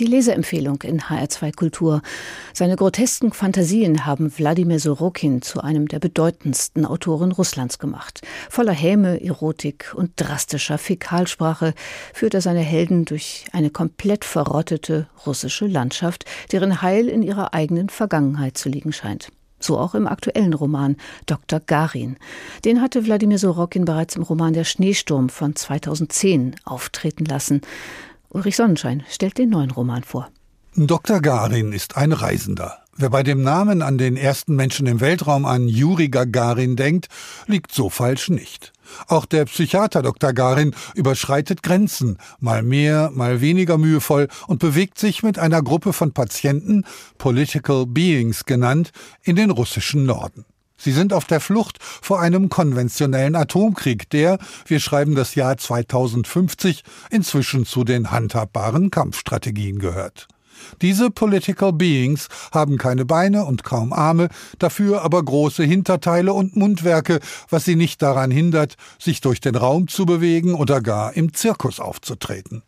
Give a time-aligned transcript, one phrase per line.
[0.00, 2.02] Die Leseempfehlung in HR2 Kultur.
[2.52, 8.22] Seine grotesken Fantasien haben Wladimir Sorokin zu einem der bedeutendsten Autoren Russlands gemacht.
[8.50, 11.74] Voller Häme, Erotik und drastischer Fäkalsprache
[12.12, 17.88] führt er seine Helden durch eine komplett verrottete russische Landschaft, deren Heil in ihrer eigenen
[17.88, 19.28] Vergangenheit zu liegen scheint.
[19.60, 21.60] So auch im aktuellen Roman Dr.
[21.60, 22.16] Garin.
[22.64, 27.60] Den hatte Wladimir Sorokin bereits im Roman Der Schneesturm von 2010 auftreten lassen.
[28.34, 30.28] Ulrich Sonnenschein stellt den neuen Roman vor.
[30.74, 31.20] Dr.
[31.20, 32.78] Garin ist ein Reisender.
[32.96, 37.06] Wer bei dem Namen an den ersten Menschen im Weltraum an Juri Gagarin denkt,
[37.46, 38.72] liegt so falsch nicht.
[39.06, 40.32] Auch der Psychiater Dr.
[40.32, 46.12] Garin überschreitet Grenzen, mal mehr, mal weniger mühevoll und bewegt sich mit einer Gruppe von
[46.12, 46.84] Patienten,
[47.18, 48.90] Political Beings genannt,
[49.22, 50.44] in den russischen Norden.
[50.76, 56.82] Sie sind auf der Flucht vor einem konventionellen Atomkrieg, der, wir schreiben das Jahr 2050,
[57.10, 60.28] inzwischen zu den handhabbaren Kampfstrategien gehört.
[60.82, 67.20] Diese Political Beings haben keine Beine und kaum Arme, dafür aber große Hinterteile und Mundwerke,
[67.48, 71.80] was sie nicht daran hindert, sich durch den Raum zu bewegen oder gar im Zirkus
[71.80, 72.62] aufzutreten.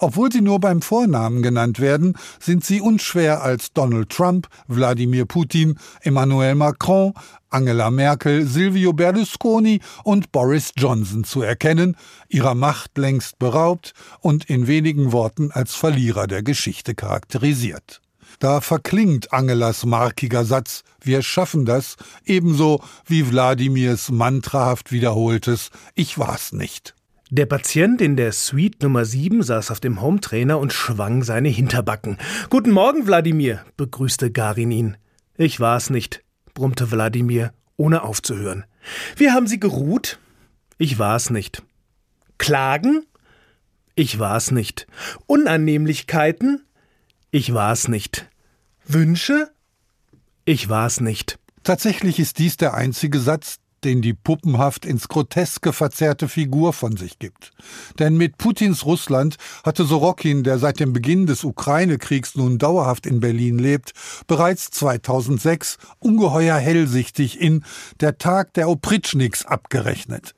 [0.00, 5.78] Obwohl sie nur beim Vornamen genannt werden, sind sie unschwer als Donald Trump, Wladimir Putin,
[6.00, 7.14] Emmanuel Macron,
[7.50, 11.96] Angela Merkel, Silvio Berlusconi und Boris Johnson zu erkennen,
[12.28, 18.00] ihrer Macht längst beraubt und in wenigen Worten als Verlierer der Geschichte charakterisiert.
[18.38, 26.52] Da verklingt Angelas markiger Satz Wir schaffen das, ebenso wie Wladimirs mantrahaft wiederholtes Ich war's
[26.52, 26.94] nicht.
[27.30, 32.16] Der Patient in der Suite Nummer 7 saß auf dem Hometrainer und schwang seine Hinterbacken.
[32.48, 34.96] Guten Morgen, Wladimir, begrüßte Garin ihn.
[35.36, 38.64] Ich war's nicht, brummte Wladimir, ohne aufzuhören.
[39.16, 40.18] Wie haben Sie geruht?
[40.78, 41.62] Ich war's nicht.
[42.38, 43.04] Klagen?
[43.94, 44.86] Ich war's nicht.
[45.26, 46.64] Unannehmlichkeiten?
[47.30, 48.26] Ich war's nicht.
[48.86, 49.50] Wünsche?
[50.46, 51.38] Ich war's nicht.
[51.62, 57.18] Tatsächlich ist dies der einzige Satz, den die puppenhaft ins Groteske verzerrte Figur von sich
[57.18, 57.52] gibt.
[57.98, 63.20] Denn mit Putins Russland hatte Sorokin, der seit dem Beginn des Ukraine-Kriegs nun dauerhaft in
[63.20, 63.92] Berlin lebt,
[64.26, 67.64] bereits 2006 ungeheuer hellsichtig in
[68.00, 70.34] Der Tag der Opritschniks abgerechnet.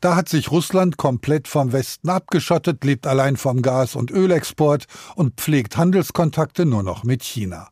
[0.00, 5.40] Da hat sich Russland komplett vom Westen abgeschottet, lebt allein vom Gas- und Ölexport und
[5.40, 7.68] pflegt Handelskontakte nur noch mit China.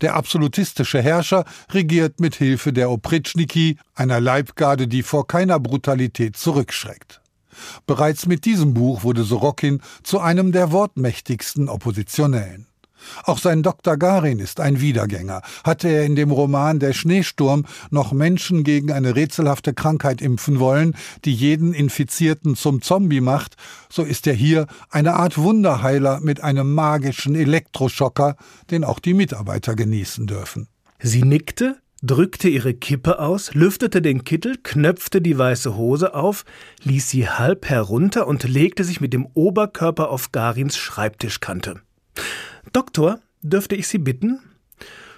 [0.00, 7.20] Der absolutistische Herrscher regiert mit Hilfe der Opritschniki, einer Leibgarde, die vor keiner Brutalität zurückschreckt.
[7.86, 12.66] Bereits mit diesem Buch wurde Sorokin zu einem der wortmächtigsten Oppositionellen.
[13.24, 13.96] Auch sein Dr.
[13.96, 15.42] Garin ist ein Wiedergänger.
[15.64, 20.94] Hatte er in dem Roman Der Schneesturm noch Menschen gegen eine rätselhafte Krankheit impfen wollen,
[21.24, 23.56] die jeden Infizierten zum Zombie macht,
[23.88, 28.36] so ist er hier eine Art Wunderheiler mit einem magischen Elektroschocker,
[28.70, 30.68] den auch die Mitarbeiter genießen dürfen.
[31.00, 36.44] Sie nickte, drückte ihre Kippe aus, lüftete den Kittel, knöpfte die weiße Hose auf,
[36.82, 41.80] ließ sie halb herunter und legte sich mit dem Oberkörper auf Garins Schreibtischkante.
[42.72, 44.40] Doktor, dürfte ich Sie bitten?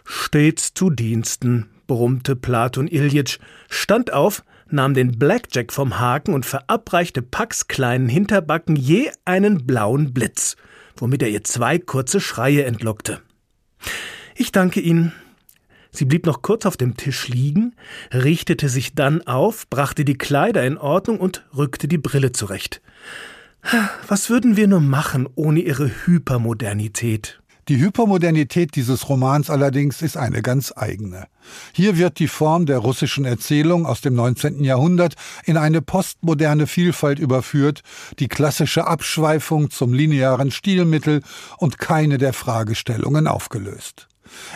[0.05, 7.23] Stets zu Diensten, brummte Platon Iljitsch, stand auf, nahm den Blackjack vom Haken und verabreichte
[7.23, 10.57] Pax kleinen Hinterbacken je einen blauen Blitz,
[10.97, 13.21] womit er ihr zwei kurze Schreie entlockte.
[14.35, 15.13] Ich danke Ihnen.
[15.91, 17.75] Sie blieb noch kurz auf dem Tisch liegen,
[18.13, 22.83] richtete sich dann auf, brachte die Kleider in Ordnung und rückte die Brille zurecht.
[24.09, 27.41] Was würden wir nur machen ohne ihre Hypermodernität?
[27.69, 31.27] Die Hypermodernität dieses Romans allerdings ist eine ganz eigene.
[31.73, 34.63] Hier wird die Form der russischen Erzählung aus dem 19.
[34.63, 37.83] Jahrhundert in eine postmoderne Vielfalt überführt,
[38.21, 41.23] die klassische Abschweifung zum linearen Stilmittel
[41.59, 44.07] und keine der Fragestellungen aufgelöst.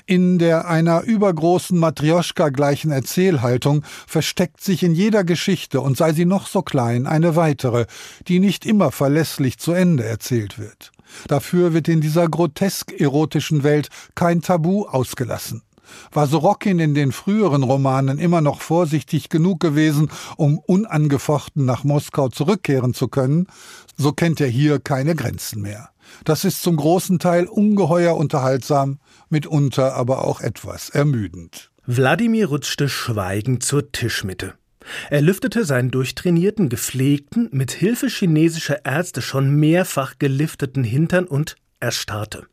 [0.06, 6.24] In der einer übergroßen Matrioschka gleichen Erzählhaltung versteckt sich in jeder Geschichte, und sei sie
[6.24, 7.86] noch so klein, eine weitere,
[8.28, 10.92] die nicht immer verlässlich zu Ende erzählt wird.
[11.26, 15.62] Dafür wird in dieser grotesk erotischen Welt kein Tabu ausgelassen.
[16.12, 22.28] War Sorokin in den früheren Romanen immer noch vorsichtig genug gewesen, um unangefochten nach Moskau
[22.28, 23.46] zurückkehren zu können,
[23.96, 25.90] so kennt er hier keine Grenzen mehr.
[26.24, 28.98] Das ist zum großen Teil ungeheuer unterhaltsam,
[29.28, 31.70] mitunter aber auch etwas ermüdend.
[31.86, 34.54] Wladimir rutschte schweigend zur Tischmitte.
[35.10, 42.46] Er lüftete seinen durchtrainierten, gepflegten, mit Hilfe chinesischer Ärzte schon mehrfach gelifteten Hintern und erstarrte.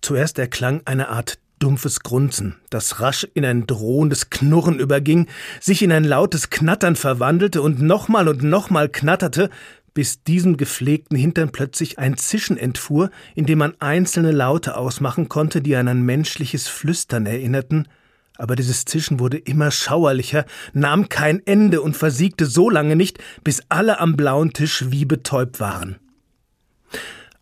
[0.00, 5.26] Zuerst erklang eine Art dumpfes Grunzen, das rasch in ein drohendes Knurren überging,
[5.60, 9.50] sich in ein lautes Knattern verwandelte und nochmal und nochmal knatterte,
[9.94, 15.62] bis diesem gepflegten Hintern plötzlich ein Zischen entfuhr, in dem man einzelne Laute ausmachen konnte,
[15.62, 17.88] die an ein menschliches Flüstern erinnerten,
[18.36, 20.44] aber dieses Zischen wurde immer schauerlicher,
[20.74, 25.60] nahm kein Ende und versiegte so lange nicht, bis alle am blauen Tisch wie betäubt
[25.60, 25.96] waren.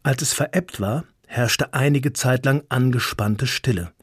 [0.03, 3.94] Als es verebbt war, herrschte einige Zeit lang angespannte Stille.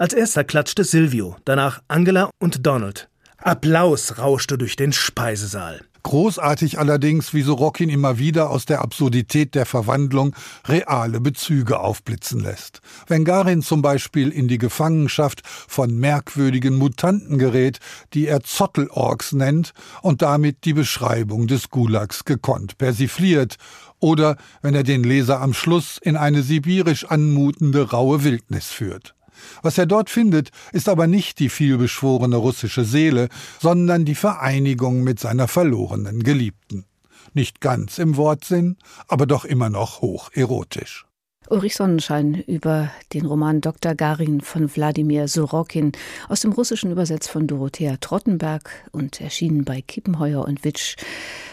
[0.00, 3.10] Als erster klatschte Silvio, danach Angela und Donald.
[3.36, 5.82] Applaus rauschte durch den Speisesaal.
[6.04, 10.34] Großartig allerdings, wie Sorokin immer wieder aus der Absurdität der Verwandlung
[10.66, 12.80] reale Bezüge aufblitzen lässt.
[13.08, 17.78] Wenn Garin zum Beispiel in die Gefangenschaft von merkwürdigen Mutanten gerät,
[18.14, 23.56] die er Zottelorks nennt und damit die Beschreibung des Gulags gekonnt persifliert,
[23.98, 29.14] oder wenn er den Leser am Schluss in eine sibirisch anmutende raue Wildnis führt.
[29.62, 33.28] Was er dort findet, ist aber nicht die vielbeschworene russische Seele,
[33.60, 36.86] sondern die Vereinigung mit seiner verlorenen Geliebten.
[37.32, 38.76] Nicht ganz im Wortsinn,
[39.06, 41.06] aber doch immer noch hoch erotisch.
[41.48, 43.96] Ulrich Sonnenschein über den Roman Dr.
[43.96, 45.92] Garin von Wladimir Sorokin,
[46.28, 50.96] aus dem Russischen übersetzt von Dorothea Trottenberg und erschienen bei Kippenheuer und Witsch.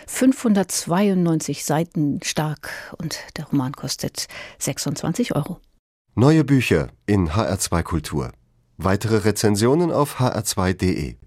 [0.06, 2.70] 592 Seiten stark
[3.00, 4.28] und der Roman kostet
[4.60, 5.60] 26 Euro.
[6.20, 8.32] Neue Bücher in HR2 Kultur.
[8.78, 11.18] Weitere Rezensionen auf hr2.de.